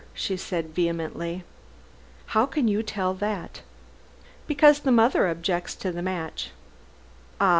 [0.15, 1.43] she said vehemently.
[2.33, 3.61] "How can you tell that?"
[4.47, 6.49] "Because the mother objects to the match."
[7.39, 7.49] "Ah!